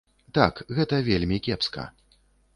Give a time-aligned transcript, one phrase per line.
[0.37, 1.87] Так, гэта вельмі кепска.